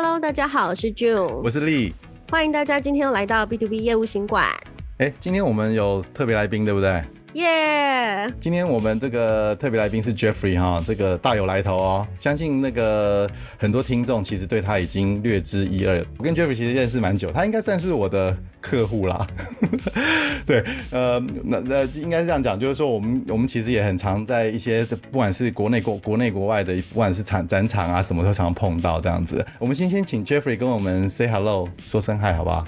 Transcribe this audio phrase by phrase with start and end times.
[0.00, 1.92] Hello，大家好，我是 June，我是 Lee，
[2.30, 4.46] 欢迎大家今天又来到 B to B 业务行馆。
[4.98, 7.02] 哎，今天我们有特别来宾，对不对？
[7.38, 12.06] 耶今天我们这个特别来宾是 Jeffrey 哈，这个大有来头哦。
[12.18, 16.04] 相信那个很多听众其实对他已经略知一二。
[16.16, 19.24] 我跟 Jeffrey 其实认识蛮久，他应该算是我的客户啦。
[20.44, 29.46] 对，呃，那那应该是这样讲，就是说我们我们其实也很常在一些不管是国内国国内国外的，不管是展展场啊什么，都常碰到这样子。
[29.60, 32.66] 我们先先请 Jeffrey 跟我们 say hello，说声 hi 好不好？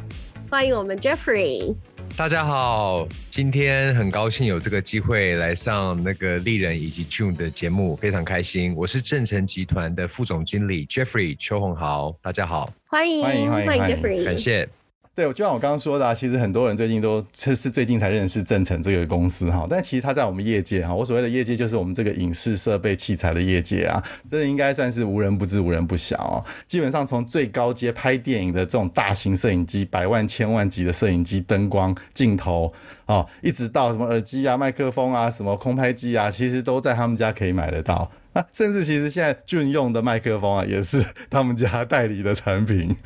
[0.48, 1.74] 欢迎我们 Jeffrey。
[2.16, 8.74] 大家好，今天很高兴有这个机会来上那个丽人以及 June 的节目，非常开心。
[8.76, 14.68] 我是正成集团的副总经理 Jeffrey 邱宏豪，大家好，欢迎欢迎欢迎 Jeffrey，感谢。
[15.12, 26.44] 对，就像我刚刚说的啊，其实很多人最近都 是是最近才认识正成这个公司哈，但其实他在我们业界哈，我所谓的业界就是我们这个影视设备器材的业界啊，真的应该算是无人不知无人不晓哦。
[26.66, 32.72] 基本上从最高阶拍电影的这种大型摄影机，百万千万级的摄影机、灯光、镜头
[33.06, 38.10] 哦，一直到什么耳机啊、麦克风啊、什么空拍机啊，其实都在他们家可以买得到。
[38.32, 42.96] 啊，甚至其实现在 June 用的麦克风啊，也是 他们家代理的产品，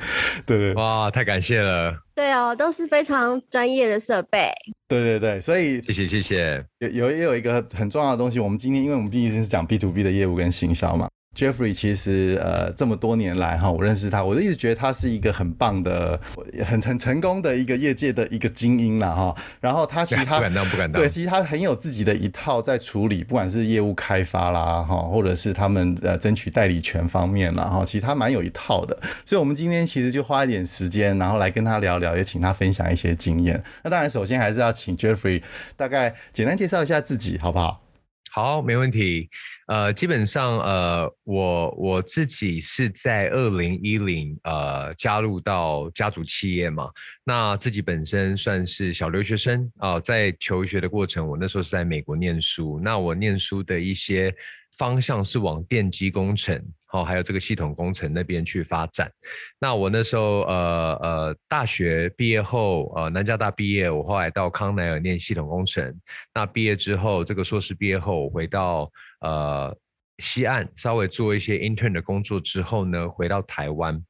[0.45, 0.73] 对对。
[0.75, 2.04] 哇，太感谢了。
[2.15, 4.49] 对哦，都是非常专业的设备。
[4.87, 6.65] 对对对，所以谢谢谢谢。
[6.79, 11.09] 有有也有一个很重要的东西，我们今天因为我们毕竟是讲 B to B 的业务跟行销嘛。
[11.35, 16.19] Jeffrey 其实呃这么多年来哈，我认识他，我就一直觉得他是一个很棒的、
[16.65, 19.35] 很很成功的一个业界的一个精英了哈。
[19.59, 28.97] 然后他其实他 不敢当不敢当，对，其实他很有自己的一套在处理，不管是业务开发啦哈，或者是他们呃争取代理权方面啦哈，其实他蛮有一套的。
[29.25, 33.61] 所以，我们今天其实就花一点时间，然后来跟他聊聊，也请他分享一些经验。
[33.83, 35.43] 那当然，首先还是要请 Jeffrey
[35.75, 37.84] 大概简单介绍一下自己，好不好？
[38.31, 39.29] 好，没问题。
[39.67, 46.89] 呃，基本上，呃，我我自己是在二零一零呃加入到家族企业嘛。
[47.23, 52.77] 那自己本身算是小留学生啊，呃，在求学的过程，我那时候是在美国念书。
[52.83, 54.35] 那我念书的一些
[54.77, 56.63] 方向是往电机工程。
[56.91, 59.11] 哦，还有这个系统工程那边去发展。
[59.59, 65.93] 那我那时候呃呃，大学毕业后，呃，南加大毕业，我后来到康奈尔念系统工程。
[66.33, 69.75] 那毕业之后，这个硕士毕业后，我回到呃
[70.19, 74.01] 西岸，稍微做一些 intern 的工作之后呢，回到台湾。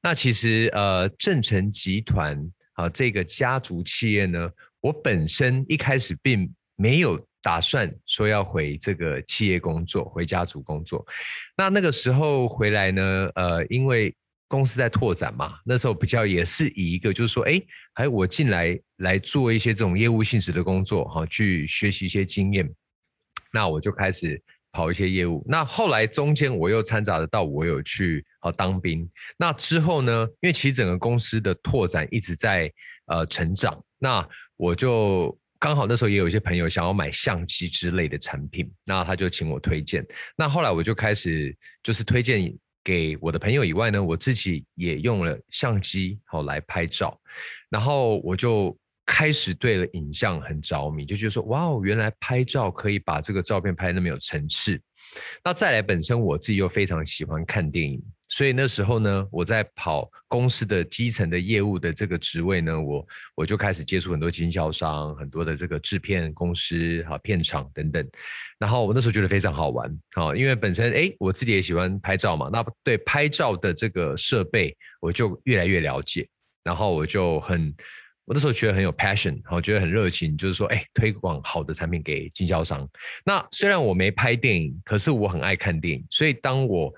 [0.00, 2.38] 那其实呃，正成集团
[2.74, 4.48] 啊，这个家族企业呢，
[4.80, 7.27] 我本身一开始并没有。
[7.48, 11.02] 打算说要回这个企业工作，回家族工作。
[11.56, 13.02] 那那个时候回来呢，
[13.36, 14.14] 呃，因为
[14.46, 17.58] 公司在拓展嘛，那时候比较也是以一个就是说，哎，
[17.94, 22.70] 还我进来来做一些这种业务性质的工作，哈，去学习一些经验。
[23.50, 24.38] 那我就开始
[24.70, 25.42] 跑一些业务。
[25.48, 29.10] 那后来中间我又掺杂得到，我有去啊当兵。
[29.38, 32.70] 那之后呢，因为其实整个公司的拓展一直在
[33.06, 35.34] 呃成长，那我就。
[35.58, 40.06] 刚好那时候也有一些朋友想要买相机之类的产品，那他就请我推荐。
[40.36, 47.20] 那后来我就开始就是推荐给我的朋友以外呢，我自己也用了相机好来拍照，
[47.68, 54.80] 然后我就开始对了影像很着迷，就觉得说哇哦，原来拍照可以把这个照片拍那么有层次。
[55.42, 58.02] 那再来，本身我自己又非常喜欢看电影。
[58.28, 63.06] 所以那时候呢，我在跑公司的基层的业务的这个职位呢，我
[63.36, 68.06] 我就开始接触很多经销商、很多的这个制片公司、哈片场等等。
[68.58, 76.28] 然后我那时候觉得非常好玩，哈，因为本身诶我自己也喜欢拍照嘛，那对拍照的这个设备我就越来越了解。
[76.64, 77.74] 然后我就很，
[78.26, 82.86] 我那时候觉得很有 passion，我觉得很热情，就是说，诶推广好的产品给经销商。
[83.24, 86.92] 那虽然我没拍电影，可是我很爱看电影，所以当我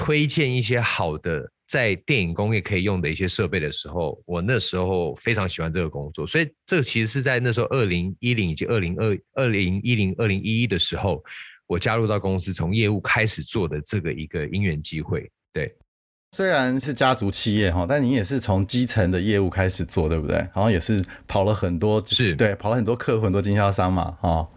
[0.00, 11.22] 推荐一些好的在电影工业可以用的一些设备的时候，我那时候非常喜欢这个工作，所以这个其实是在那时候二零一零以及二零二二零一零二零一一的时候，
[11.66, 15.30] 我加入到公司从业务开始做的这个一个因缘机会。
[15.52, 15.70] 对，
[16.34, 20.44] 虽然是家族企业哈，但你也是从基层的业务开始做，对不对？
[20.54, 24.48] 好像也是跑了很多，是对，跑了很多客户，很多经销商嘛，哈，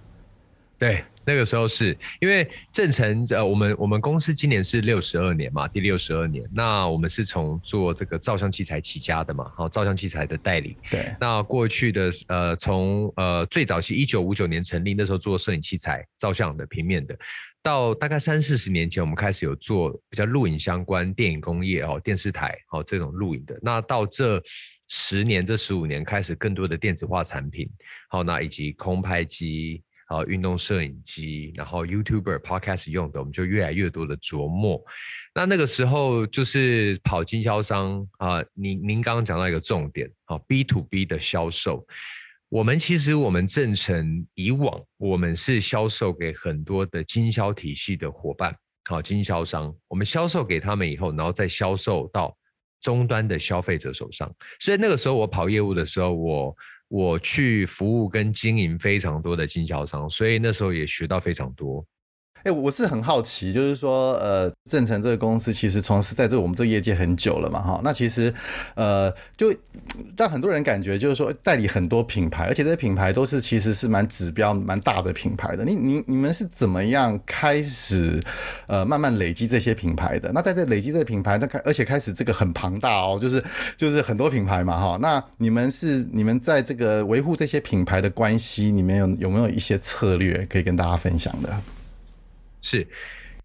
[0.80, 1.04] 对。
[1.26, 6.48] 那个时候是因为正成呃，我们我们公司今年是六十二年嘛，第六十二年。
[6.54, 10.76] 那我们是从做这个照相器材起家的嘛，好，照相器材的代理。
[10.90, 11.16] 对。
[11.20, 17.18] 那过去的呃，从呃最早期一九五九年成立，那时候做摄影器材、照相的、平面的，
[17.62, 23.58] 到大概三四十年前，我们开始有做比较录影相关、电影工业哦，电视台哦这种录影的。
[23.62, 24.42] 那到这
[24.90, 27.70] 十年、这十五年开始更多的电子化产品，
[28.10, 29.82] 好，那以及空拍机。
[30.08, 34.84] 啊，运动摄影机，然后 YouTuber、Podcast 用的，我们就越来越多的琢磨。
[35.34, 41.86] 那那个时候就是跑经销商啊，您您刚刚讲到一个重点啊，B to B 的销售。
[42.50, 48.56] 我们其实我们正成以往我们是销售给很多的经销体系的伙伴，
[48.88, 52.38] 好经销商，我们销售给他们以后，然后再销售到
[52.80, 54.32] 终端的消费者手上。
[54.60, 56.56] 所以那个时候我跑业务的时候，我
[56.96, 61.84] 我去服务跟经营非常多的经销商，所以那时候也学到非常多。
[62.44, 68.34] 哎，我是很好奇，就是说，呃，正成这个公司其实从事在这我们这业界很久了嘛，哈，那其实，
[68.76, 69.54] 呃，就
[70.18, 75.64] 让很多人感觉就是说代理很多品牌，而且这些品牌都是其实是蛮指标、蛮大的品牌的。
[75.64, 78.22] 你、你、你们是怎么样开始，
[78.68, 80.30] 呃，慢慢累积这些品牌的？
[80.34, 83.42] 那在这累积这个品牌，那开而且开始这个很庞大哦，就是
[83.78, 84.98] 就是很多品牌嘛，哈。
[85.02, 91.62] 那你们是你们在这个维护这些品牌的关系，里面有有没有一些策略可以跟大家分享的？
[92.64, 92.88] 是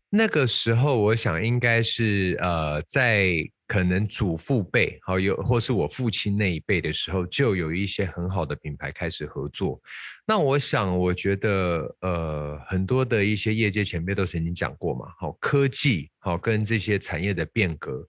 [0.09, 3.27] 那个时候，我想应该是呃，在
[3.67, 9.79] 可能祖父辈，好有或是我父亲那一辈的时候，就有一些很好的品牌开始合作。
[10.27, 18.09] 那我想，我觉得呃，很多的一些业界前辈都曾经讲过嘛，好科技，好跟这些产业的变革。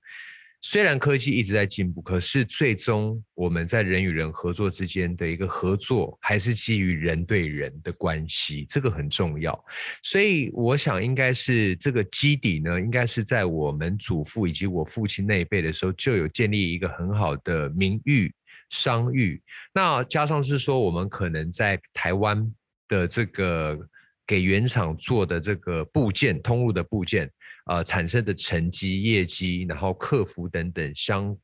[0.61, 9.57] 虽然科技一直在进步，可是最终我们在人与人合作之间的一个合作，还是基于人对人的关系，这个很重要。
[10.03, 18.29] 所以我想，应该是这个基底呢，应该是在我们祖父以及我父亲那一辈的时候，就有建立一个很好的名誉、
[18.69, 19.41] 商誉。
[19.73, 22.53] 那加上是说，我们可能在台湾
[22.89, 23.79] 的这个
[24.27, 27.31] 给原厂做的这个部件、通路的部件。
[27.69, 31.37] 呃，产生的成绩、业绩，然后客服等等相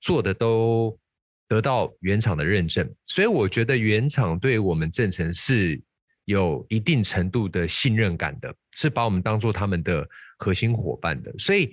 [0.00, 0.98] 做的都
[1.46, 5.80] 得到原厂的认证，所以我觉得原厂对我们正成是
[6.24, 10.04] 有一定程度的信任感的，是把我们当做他们的
[10.38, 11.32] 核心伙伴的。
[11.38, 11.70] 所以，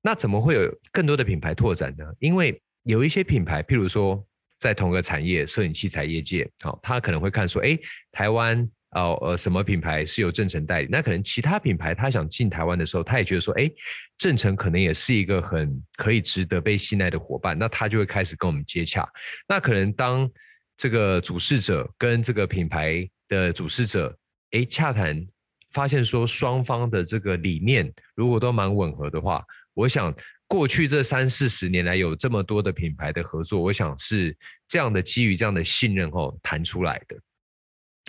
[0.00, 2.04] 那怎么会有更多的品牌拓展呢？
[2.20, 4.24] 因为有一些品牌，譬如说
[4.60, 7.76] 在同个产业，摄影器材业界，好，他可能会看说，哎，
[8.12, 8.70] 台湾。
[8.92, 10.88] 哦，呃，什么品牌是由正成代理？
[10.90, 13.70] 那可能其他品牌他想进台湾的时候，他也觉得说，哎，
[14.18, 19.08] 正成可能也是一个很可以值得被信赖的伙伴，那他就会开始跟我们接洽。
[19.46, 20.28] 那可能当
[20.76, 24.16] 这个主事者跟这个品牌的主事者，
[24.50, 25.24] 哎，洽谈，
[25.70, 30.12] 发现说双方的这个理念如果都蛮吻合的话，我想
[30.48, 34.36] 过去这三四十年来有这么多的品牌的合作，我想是
[34.66, 37.16] 这样的基于这样的信任后谈出来的。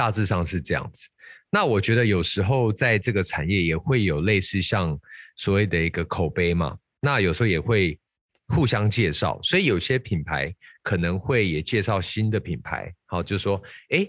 [0.02, 1.08] 大致上是这样子，
[1.52, 5.00] 那我觉得有时候在这个产业也会有类似像
[5.36, 8.00] 所谓的一个口碑嘛，那有时候也会
[8.48, 10.52] 互相介绍，所以有些品牌
[10.82, 14.08] 可能会也介绍新的品牌，好，就是说，哎，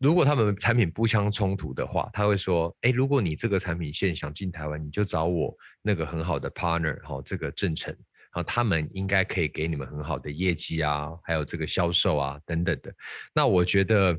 [0.00, 7.94] 如果他们产品不相冲突的话，他会说，哎，如果你这个产品线想进台湾，你就找我那个很好的 partner，好，这个正成。
[8.30, 12.94] 啊，他们应该可以给你们很好的业绩啊，还有这个销售啊等等的。
[13.34, 14.16] 那我觉得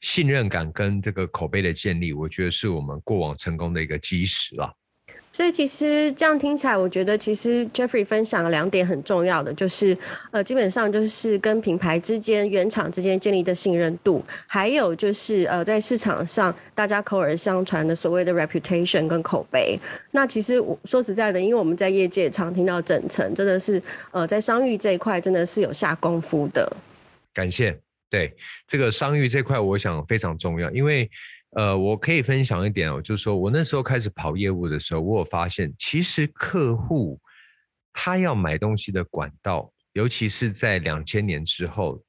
[0.00, 4.76] 信任感跟这个口碑的建立，我觉得是我们过往成功的一个基石了。
[5.32, 9.96] 所以其实这样听起来，我觉得其实 Jeffrey 分享了两点很重要的，就是
[10.30, 19.78] 呃，基本上就是跟品牌之间、原厂之间建立的信任度，还有就是呃，在市场上大家口耳相传的所谓的 reputation 跟口碑。
[20.10, 23.80] 那其实我说实在的，因为我们在业界常听到整成，真的是
[24.10, 26.70] 呃，在商誉这一块真的是有下功夫的。
[27.32, 27.74] 感谢，
[28.10, 28.34] 对
[28.66, 31.10] 这个商誉这块，我想非常重要，因为。
[31.52, 37.20] 呃，我可以分享一点哦，就是说我那时候开始跑业务的时候，我有发现，其实客户
[37.92, 42.02] 他要买东西的管道，尤其是在两千年之后，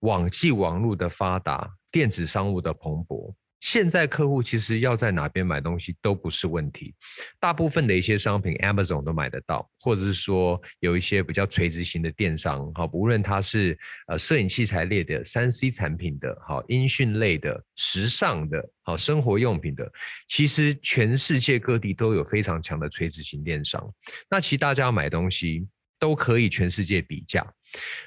[0.00, 3.34] 网际网络的发达，电子商务的蓬勃。
[3.60, 6.94] 现在客户其实要在哪边买东西都不是问题，
[7.40, 19.90] 大部分的一些商品 Amazon 都买得到，或者是说有一些比较垂直型的电商，好，无论它是呃摄影器材类的、三 C 产品的、好音讯类的、时尚的、好生活用品的，
[20.28, 23.92] 其实全世界各地都有非常强的垂直型电商。
[24.30, 25.66] 那其实大家要买东西
[25.98, 27.44] 都可以全世界比价。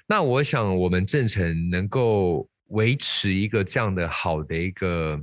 [0.07, 5.21] 那我想我们正成能够维持一个这样的好的一个。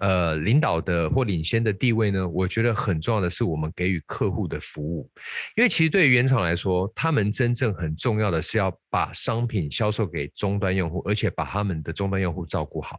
[0.00, 5.10] 呃，领导的或领先的地位呢，我觉得很重要的是我们给予客户的服务，
[5.56, 12.98] 因为其实对于原厂来说，他们真正很重要的是要把商品销售给终端用户，而且把他们的终端用户照顾好。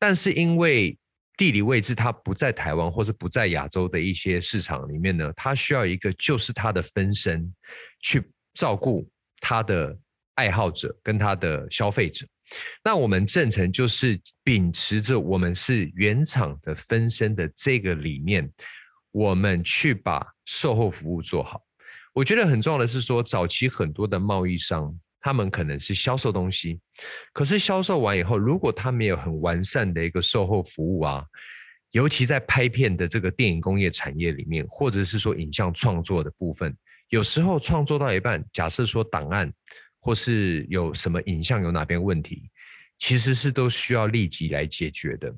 [0.00, 0.98] 但是因为
[1.36, 7.54] 地理位置，它不在台湾或是不在亚洲的一些市场里面呢，它需要一个就是他的分身
[8.00, 8.20] 去
[8.52, 9.08] 照顾
[9.40, 9.96] 他的
[10.34, 12.26] 爱好者跟他的消费者。
[12.84, 18.50] 那我们正成就是秉持着我们是原厂的分身的这个理念，
[19.10, 21.60] 我们去把售后服务做好。
[22.14, 26.78] 我觉得很重要的是说，早期很多的贸易商，他们可能是销售东西，
[27.32, 31.24] 可是销售完以后，如果他没有很完善的一个售后服务啊，
[31.92, 36.76] 尤其在拍片的这个电影工业产业里面，或者是说影像创作的部分，
[37.08, 39.50] 有时候创作到一半，假设说档案
[40.02, 42.50] 或是有什么影像有哪边问题，
[42.98, 45.32] 其实是都需要立即来解决的。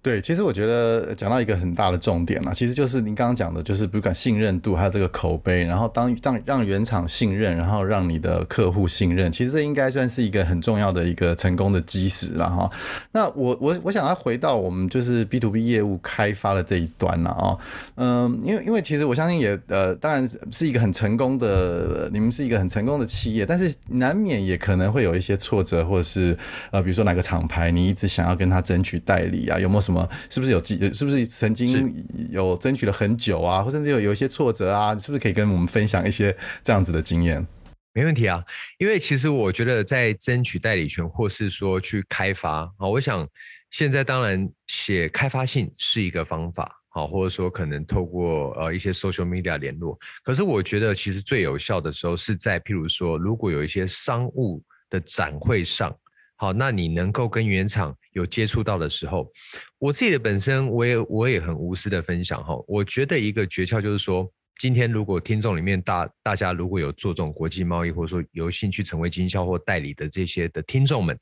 [0.00, 12.70] 对，其实我觉得讲到一个很大的重点了，其实就是您刚刚讲的，就是不管信任度还有这个口碑，然后当让让原厂信任，然后让你的客户信任，其实这应该算是一个很重要的一个成功的基石了哈。
[13.12, 17.58] 那我我我想要回到我们就是 B to B 业务开发的这一端了啊，
[17.96, 26.36] 嗯，因为因为其实我相信也呃，当然是一个很成功的，你们是一个很成功的企业，但是难免也可能会有一些挫折，或者是
[26.70, 30.06] 呃，比如说哪个厂牌你一直想要跟他争取代理啊，有没有什么？
[30.28, 30.92] 是不是有记？
[30.92, 33.62] 是不是曾经有争取了很久啊？
[33.62, 34.94] 或甚至有有一些挫折啊？
[34.98, 37.46] 是不是可以跟我们分享一些这样子的经验？
[37.94, 38.44] 没问题啊，
[38.76, 43.26] 因为其实我觉得在争取代理权，或是说去开发啊，我想
[43.70, 49.98] 现在当然写开发信是一个方法，好，或者说可能透过呃一些 social media 联络。
[50.22, 55.96] 可是我觉得其实最有效的时候是在譬如说，如果有一些商务的展会上。
[56.40, 59.28] 好，那你能够跟原厂有接触到的时候，
[59.76, 62.54] 我自己的本身我也我也很无私的分享哈。
[62.68, 71.18] 我觉得一个诀窍就是说，今天如果听众里面大大家如果有做这种国际贸易，或者说有兴趣成为经销或代理的这些的听众们，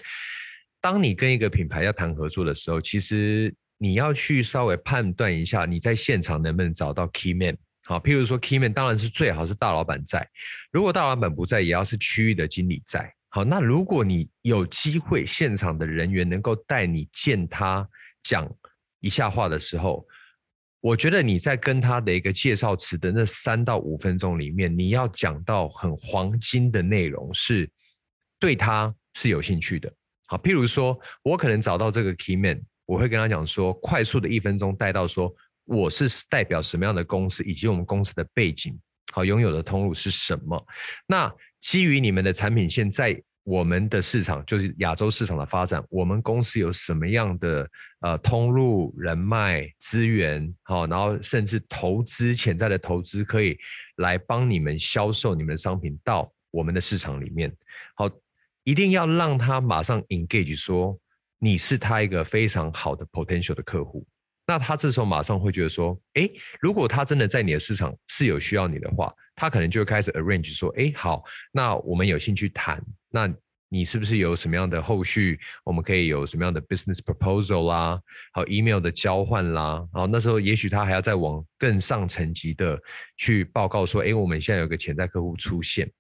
[0.82, 7.56] 当你跟一个品牌要谈合作的时候，其实你要去稍微判断一下你在现场能不能找到 key man。
[7.86, 10.28] 好，譬如说 key man 当然是最好是大老板在，
[10.70, 13.15] 如果大老板不在，也要是区域的经理在。
[13.36, 17.86] 好，那如果你有机会，现场的人员能够带你见他
[18.22, 18.50] 讲
[19.00, 20.06] 一下话的时候，
[20.80, 27.70] 我觉得你在跟他的一个介绍词的那三到五分钟里面，你要讲到很黄金的内容，是
[28.40, 29.92] 对他是有兴趣的。
[30.28, 35.30] 好，譬如说我可能找到这个 key man，我会跟他讲说，快速的一分钟带到说
[35.66, 38.80] 我是代表什么样的公司，以及我们公司的背景，
[39.12, 40.66] 好，拥有的通路是什么。
[41.06, 41.30] 那
[41.66, 47.68] 基于你们的产品线在我们的市场，就是亚洲市场的发展，我们公司有什么样的
[48.02, 53.58] 呃通路、人脉、资源，好，然后甚至投资潜在的投资，可以
[53.96, 57.52] 来帮你们销售你们的商品到我们的市场里面。
[57.96, 58.08] 好，
[58.62, 60.96] 一定要让他马上 engage，说
[61.40, 64.06] 你是他一个非常好的 potential 的客户。
[64.46, 73.28] 那他这时候马上会觉得说，诶，如果他真的在你的市场是有需要你的话，他可能就会开始 arrange 说，诶，好，那我们有兴趣谈，那
[73.68, 75.36] 你是不是有什么样的后续？
[75.64, 78.00] 我们可以有什么样的 business proposal 啦，
[78.32, 82.80] 好 email 的交换啦，然后那时候也许他还要再往更上层级的
[83.16, 85.90] 去报告说，诶，我们现在有个潜在客户出现，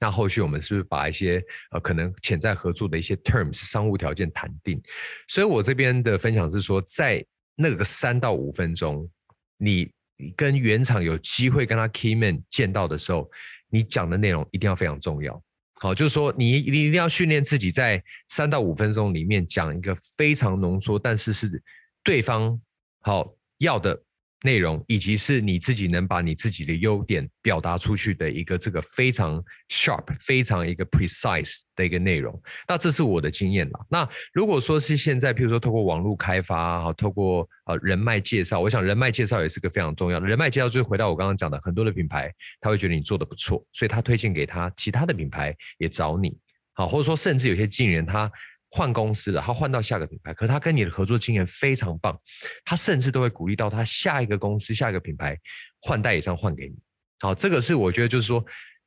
[0.00, 4.82] 那后续我们是不是把一些呃可能潜在合作的一些 terms 商务条件谈定？
[5.28, 7.24] 所以我这边的分享是说，在
[7.60, 9.10] 那个三到五分钟，
[9.56, 9.90] 你
[10.36, 13.28] 跟原厂有机会跟他 key man 见到的时候，
[13.68, 15.42] 你讲的内容一定要非常重要。
[15.80, 21.62] 好，就是说你你一定要训练自己在三到五分钟里面讲一个非常浓缩，但是是
[22.04, 22.60] 对方
[23.00, 24.00] 好要的。
[24.42, 33.80] 内容以及是你自己能把你自己的优点表达出去的一个这个非常 sharp、非常一个 precise 的一个内容，那这是我的经验啦。
[33.90, 40.26] 那如果说是现在，譬如说透过网络开发，啊，透过呃人脉介绍，我想人脉介绍也是个非常重要的。
[40.26, 46.36] 人脉介绍就是回到我刚刚讲的，很多的品牌他会觉得你做的不错，所以他推荐给他其他的品牌也找你，
[46.74, 48.30] 好，或者说甚至有些经纪人他。
[48.70, 52.18] 换公司了，他换到下个品牌，可他跟你的合作经验非常棒，
[52.64, 55.38] 他甚至都会鼓励到他下一个公司、下一个品牌
[55.82, 56.74] 换代理商换给你。
[57.20, 58.44] 好，这个是我觉得就是说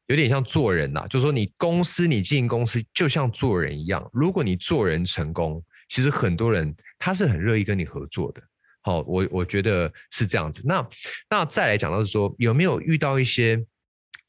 [0.07, 8.41] 有点像做人呐，就是说你公司你经营公司就像做人一样，如果你做人成功，其实很多人他是很乐意跟你合作的。
[8.83, 10.61] 好，我我觉得是这样子。
[10.65, 10.87] 那
[11.29, 13.63] 那再来讲到是说有没有遇到一些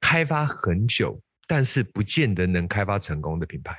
[0.00, 3.76] 开发很久，但是不见得能开发成功的品牌？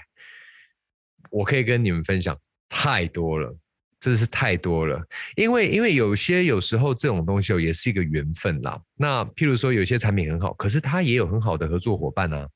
[1.29, 2.37] 我可以跟你们分享
[2.69, 3.55] 太多了，
[3.99, 5.01] 真的是太多了。
[5.35, 8.81] 因为因为有些有时候这种东西哦也是一个缘分啦。
[8.95, 12.47] 那譬如说有些产品很好，可是它也有很好的合作伙伴啊。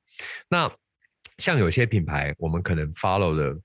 [0.49, 0.71] 那
[1.37, 3.57] 像有些品牌，我们可能 follow 的，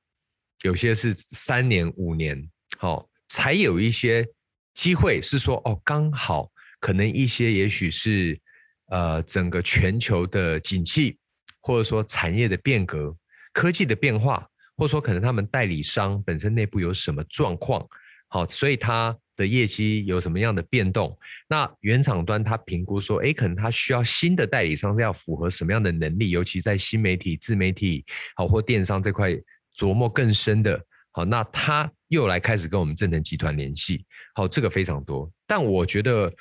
[0.62, 4.26] 有些是三年五年，好，才有一些
[4.74, 8.38] 机会是说哦，刚好可能一些也许是
[8.86, 11.18] 呃整个全球的景气，
[11.60, 13.16] 或者说产业的变革、
[13.52, 14.46] 科技的变化。
[14.82, 17.86] 或者说可能他们代理商本身内部有什么状况，
[18.26, 21.16] 好，所以他的业绩有什么样的变动，
[21.48, 29.30] 那原厂端他评估说，诶，可能他需要新的代理商，是要符合什么样的能力，尤其在新媒体、自媒体，好或电商这块
[29.76, 36.32] 琢磨更深的，好，那他又来开始跟我们正能集团联系，好，这个非常多，但我觉得。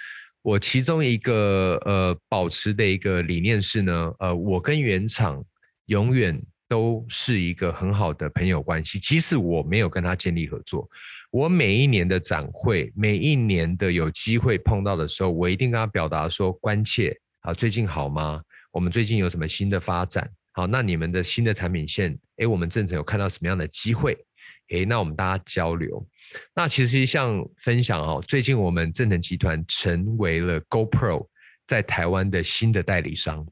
[0.44, 5.46] 我其中一个呃保持的一个理念是呢，呃，我跟原厂
[5.86, 8.98] 永远都是一个很好的朋友关系。
[8.98, 10.90] 即使我没有跟他建立合作，
[11.30, 18.42] 我每一年的展会，每一年的有机会碰到的时候，我一定跟他表达说关切啊，最近好吗？
[18.72, 20.32] 我们最近有什么新的发展？
[20.54, 24.18] 好，那你们的新的产品线，诶，我们正成有看到什么样的机会？
[24.70, 26.08] 诶，那我们大家交流。
[26.56, 31.28] 那其实像分享哦，最近我们正成集团成为了 GoPro
[31.68, 33.46] 在台湾的新的代理商。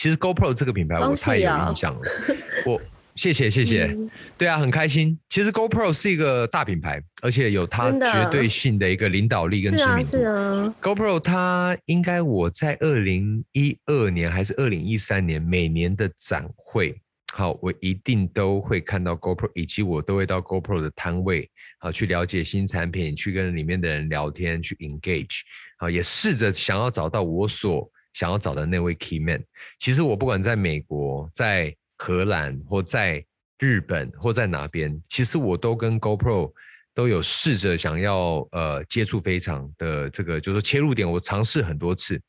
[0.00, 2.00] 其实 GoPro 这个品牌我太有印象了，
[2.64, 2.80] 我
[3.16, 3.94] 谢谢谢谢，
[4.38, 5.18] 对啊，很开心。
[5.28, 10.04] 其实 GoPro 是一个大品牌，而且有它绝对性的一个领导力跟知名度。
[10.04, 16.98] 是啊，GoPro 它应该我在二零一二年还是二零一三年每年的展会。
[17.34, 21.46] 好，我一定都会看到 GoPro，以及我都会到 GoPro 的摊位，
[21.78, 25.40] 好去了解新产品，去跟里面的人聊天，去 engage，
[25.78, 27.86] 好也试着想要找到我所
[28.20, 29.42] 想要找的那位 key man。
[29.78, 33.24] 其实我不管在美国、在荷兰或在
[33.58, 36.52] 日本或在哪边，其实我都跟 GoPro
[36.92, 42.20] 都有试着想要呃接触非常的这个，就是切入点，我尝试很多次，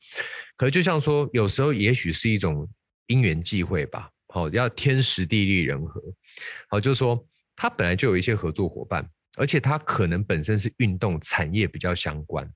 [0.56, 2.66] 可是就像说，有时候也许是一种
[3.08, 4.08] 因缘际会吧。
[4.28, 6.02] 好，要天时地利人和。
[6.70, 7.22] 好，就是说，
[7.54, 9.06] 他本来就有一些合作伙伴，
[9.38, 12.46] 而且他可能本身是运动产业比较相关，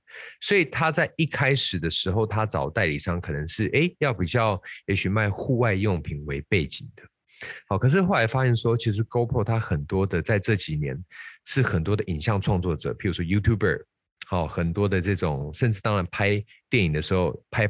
[0.41, 7.03] 所以他在一开始的时候，他找代理商可能是诶要比较，也许卖户外用品为背景的。
[7.67, 10.97] 好，可是后来发现说，其实 GoPro 它很多的在这几年
[11.45, 13.83] 是很多的影像创作者，譬如说 YouTuber，
[14.27, 17.67] 好，很多的这种，甚至当然拍电影的时候拍。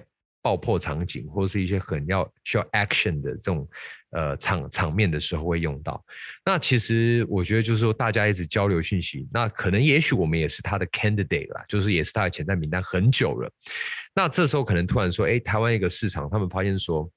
[0.47, 3.67] 爆破场景或者是一些很要需要 action 的这种
[4.11, 6.01] 呃场场面的时候会用到。
[6.45, 13.51] 那其实我觉得就是说大家一直交流讯息，那可能也许我们也是他的 candidate 啦，就是也是他的潜在名单很久了。
[14.15, 17.11] 那这时候可能突然说，哎，台湾一个市场，他们发现说，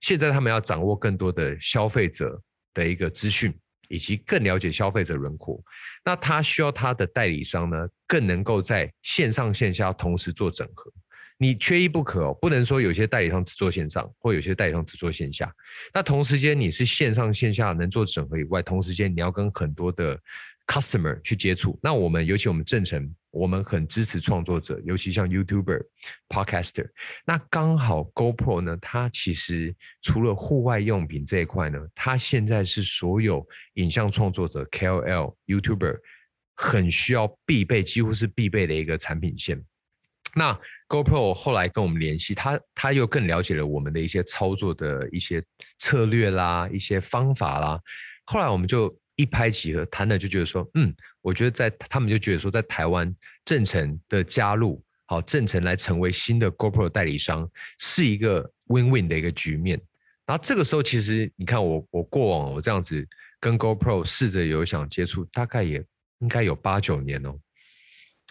[0.00, 2.42] 现在他们要掌握更多的消费者
[2.74, 3.54] 的一个资讯，
[3.88, 5.62] 以及更了解消费者轮廓。
[6.04, 10.92] 那他需要他的代理商呢，更能够在线上线下同时做整合。
[11.36, 15.52] 你缺一不可，不能说有些代理商只做线上，或有些代理商只做线下。
[15.92, 20.18] 那同时间你是线上线下能做整合以外，同时间你要跟很多的
[20.66, 21.78] customer 去接触。
[21.82, 25.82] 那我们尤其我们正成，我们很支持创作者，尤其像 YouTuber、
[26.28, 26.88] Podcaster。
[27.26, 35.98] 那刚好 GoPro 呢，它其实除了户外用品这一块呢，它现在是所有影像创作者 KOL、YouTuber
[36.54, 39.62] 很需要必备，几乎是必备的一个产品线。
[40.34, 45.42] 那 GoPro 后来跟我们联系，他他又更了解了我们的一些操作的一些
[45.78, 47.80] 策略啦，一些方法啦。
[48.26, 59.80] 后来我们就一拍即合，谈了就觉得说，嗯，我觉得在他们就觉得说，在台湾正成的加入，好，正成来成为新的 GoPro 代理商，是一个 Win-Win 的一个局面。
[60.26, 63.06] 然后这个时候，其实你看我我过往我这样子
[63.38, 65.84] 跟 GoPro 试着有想接触，大概也
[66.20, 67.38] 应该有八九年哦。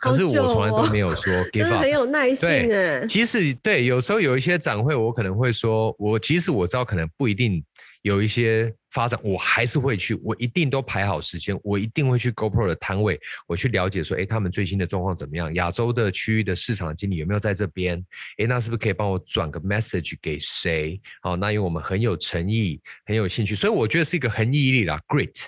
[0.04, 3.06] 可是我从来都没有说 give up，很有耐心哎。
[3.08, 7.64] 即使对，有时候有一些展会，我可能会说，我即使我知道可能不一定
[8.02, 15.54] 有一些发展，我还是会去，我一定都排好时间，我一定会去 GoPro 的摊位，我去了解说，哎，他们最新的状况怎么样？
[15.56, 17.98] 亚洲的区域的市场经理有没有在这边？
[18.40, 21.00] 哎，那是不是可以帮我转个 message 给谁？
[21.22, 25.46] 好，那因为我们很有诚意，很有兴趣，所以我觉得是一个很毅力啦，great。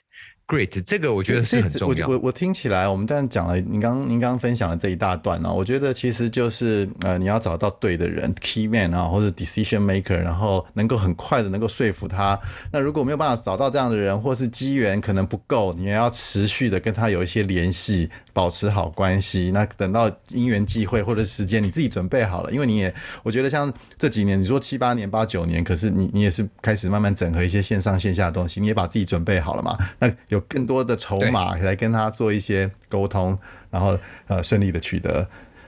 [0.47, 2.07] Great，这个我觉得是很重要。
[2.07, 12.39] 我我我听起来，我们这样讲了，您刚您刚刚分享了这一大段呢，我觉得其实就是呃，你要找到对的人，key man 啊，或者 decision maker，然后能够很快的能够说服他。
[12.71, 19.51] 那如果没有办法找到这样的人，或是机缘可能不够，你也要持续的跟他有一些联系，保持好关系。
[19.53, 22.93] 那等到因缘际会或者时间你自己准备好了，因为你也
[23.23, 29.77] 我觉得像这几年，你说七八年、八九年，可是你你也是开始慢慢整合一些线上线下的东西，你也把自己准备好了嘛？
[29.99, 33.39] 那有更多的筹码来跟他做一些沟通，
[33.71, 35.25] 然后呃顺利的取得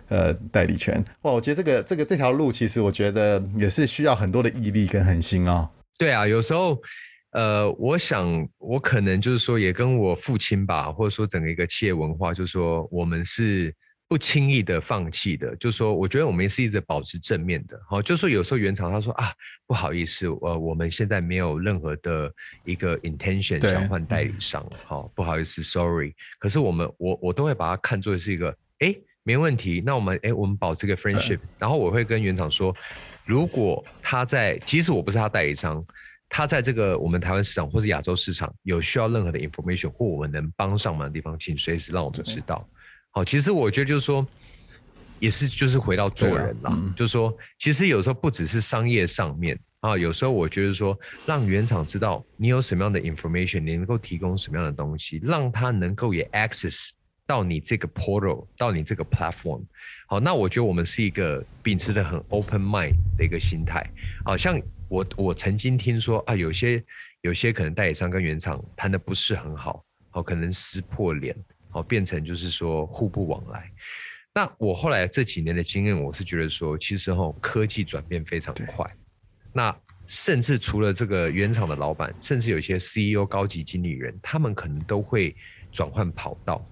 [0.10, 1.02] 呃代理权。
[1.22, 5.70] 哇，我觉得这个这个这条路其实我觉得也是需要很多的毅力跟恒心哦。
[5.98, 6.78] 对啊，有时候
[7.38, 13.72] 呃，我想我可能就是说也跟我父亲吧，或者说整个一个企业文化，就是说我们是
[14.08, 19.32] 不轻易的放弃的，就是说我觉得我们也是一直保持正面的，好，就说有时候原厂他说啊，
[19.68, 22.34] 不好意思，呃，我们现在没有任何的
[22.66, 24.34] 一个 intention 想换代理。
[24.40, 26.16] 商，好，不好意思，sorry。
[26.40, 32.76] 可是我们我我都会把它看作是一个，哎，没问题，那我们哎，我们保持个 friendship，然后我会跟原厂说，
[33.26, 35.86] 如果他在，即使我不是他代理商，
[36.30, 42.68] 他在这个我们台湾市场或是亚洲市场有需要任何的 information 或我们能帮上忙的地方，请随时让我们知道。
[43.12, 44.26] 好，其实我觉得就是说，
[45.20, 56.92] 也是就是回到做人啦，嗯、就是说，其实有时候不只是商业上面啊，有时候我觉得说，让原厂知道你有什么样的 information，你能够提供什么样的东西，让他能够也 access
[57.28, 59.62] 到你这个 portal，到你这个 platform。
[60.08, 63.86] 好，那我觉得我们是一个秉持的很 open mind 的一个心态。
[64.26, 66.84] 好像我我曾经听说啊，有些
[67.22, 71.36] 有些可能代理商跟原厂谈的不是很好，好，可能撕破脸。
[71.70, 73.70] 好，变成就是说互不往来。
[74.34, 78.90] 那我后来这几年的经验，我是觉得说，其实哈科技转变非常快。
[79.52, 85.36] 那甚至除了这个原厂的老板，甚至有些 CEO 高级经理人，他们可能都会
[85.74, 86.66] 转换跑道。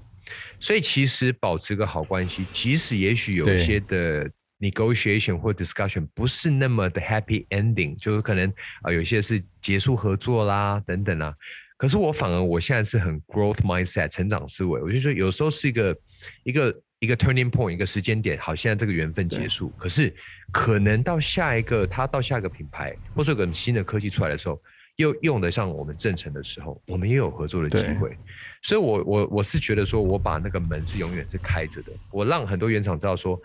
[0.59, 8.51] 所以其实保持个好关系，即使也许有一些的 negotiation 或 discussion 不是那么的 happy ending，就是可能
[8.83, 11.33] 啊有些是结束合作啦等等啊。
[11.77, 15.97] 可是我反而我现在是很 growth mindset 成长思维，我就说有时候是一个
[16.43, 20.15] 一个一个 turning point 一个时间点，好，现在这个缘分结束，可是
[20.53, 24.59] 可能到下一个他到下一个品牌，或者有个新的科技出来的时候，
[24.97, 28.17] 又用得上我们正成的时候，我们也有合作的机会。
[28.61, 33.39] 所以我我我是觉得说，我把那个门是永远是开着的，我让很多原厂知道说，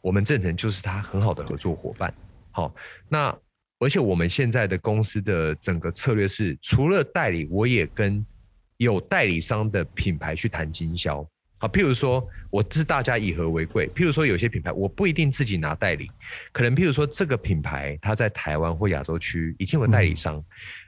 [0.00, 2.12] 我们正成就是他很好的合作伙伴。
[2.50, 2.74] 好，
[3.08, 3.36] 那。
[3.80, 8.24] 而且我们现在的公司的整个策略是，除了代理，我也跟
[8.78, 11.26] 有代理商的品牌去谈经销。
[11.58, 13.86] 好，譬如说，我是大家以和为贵。
[13.88, 16.10] 譬如说，有些品牌我不一定自己拿代理，
[16.50, 20.44] 可能譬如说这个品牌它在台湾或亚洲区已经有代理商，嗯、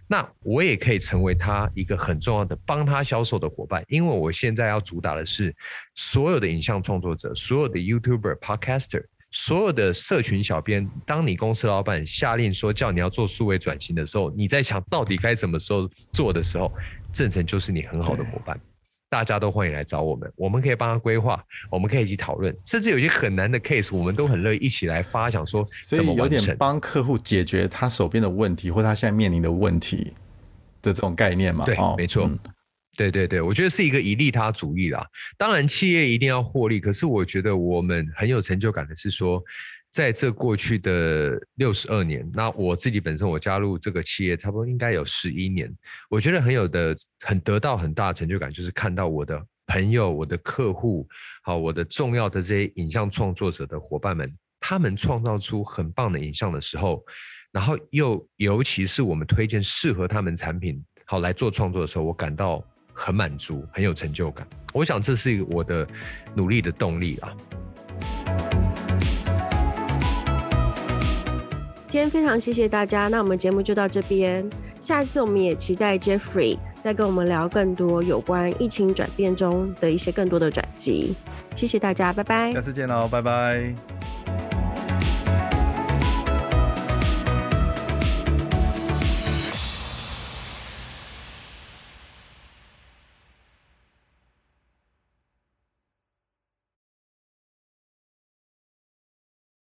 [0.08, 5.54] 那我也可以成为他一个很重要的帮他销售的伙伴，因为我现在要主打的是
[5.94, 9.04] 所有的影像创作者，所有的 YouTuber、Podcaster。
[9.32, 16.72] 所有的社群小编，当你公司老板下令说叫你要做数位转型的时候，你在想到底该怎么时候做的时候，
[17.12, 18.58] 正成就是你很好的伙伴。
[19.08, 26.38] 大家都欢迎来找我们，我们可以帮他规划，我们可以一起讨论，甚至有些很难的 case，我们都很乐意一起来发想说怎么完成。
[26.38, 30.12] 有点帮客户解决他手边的问题，或他现在面临的问题
[30.82, 31.64] 的这种概念嘛？
[31.64, 32.26] 对，没错。
[32.26, 32.38] 嗯
[32.98, 35.06] 对对对，我觉得是一个以利他主义啦。
[35.36, 39.38] 当然，企业一定要获利，可是我觉得我们很有成就感的是说，
[39.96, 45.74] 在这过去的六十二年，那我自己本身我加入这个企业差不多应该有十一年，
[46.10, 51.08] 我觉得很有的很得到很大的成就感，就是看到我的朋友、我的客户、
[51.44, 54.30] 好我的重要的这些影像创作者的伙伴们，
[54.60, 57.02] 他们创造出很棒的影像的时候，
[57.50, 62.62] 然后又尤其是我们推荐适合他们产品好来做创作的时候，我感到。
[62.98, 64.48] 很满足，很有成就感。
[64.72, 65.86] 我想这是我的
[66.34, 67.30] 努力的动力啊。
[71.88, 74.48] 今天非常谢谢大家，那我们节目就到这边。
[74.80, 81.14] 下次我们也期待 Jeffrey 再跟我们聊更多有关疫情转变中的一些更多的转机。
[81.54, 82.52] 谢谢大家，拜拜。
[82.52, 83.95] 下次见喽，拜拜。